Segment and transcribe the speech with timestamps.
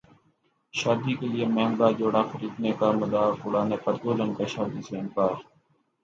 [0.73, 5.33] شادی کیلئے مہنگا جوڑا خریدنے کا مذاق اڑانے پر دلہن کا شادی سے انکار